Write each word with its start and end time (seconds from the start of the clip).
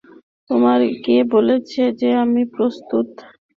তোমায় 0.49 0.87
কে 1.03 1.17
বলেছে 1.33 1.81
যে 1.99 2.09
আমি 2.23 2.41
প্রস্তুত? 2.53 3.07